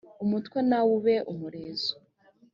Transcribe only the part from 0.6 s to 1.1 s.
nawe